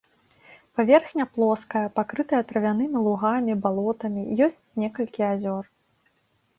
Паверхня 0.79 1.25
плоская, 1.35 1.83
пакрытая 1.97 2.41
травянымі 2.53 2.97
лугамі, 3.05 3.53
балотамі, 3.67 4.21
ёсць 4.49 4.67
некалькі 4.87 5.21
азёр. 5.33 5.65